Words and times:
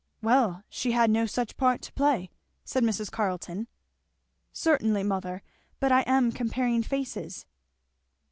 "Well, 0.23 0.63
she 0.67 0.93
had 0.93 1.11
no 1.11 1.27
such 1.27 1.57
part 1.57 1.83
to 1.83 1.93
play," 1.93 2.31
said 2.65 2.81
Mrs. 2.81 3.11
Carleton. 3.11 3.67
"Certainly, 4.51 5.03
mother 5.03 5.43
but 5.79 5.91
I 5.91 6.01
am 6.07 6.31
comparing 6.31 6.81
faces." 6.81 7.45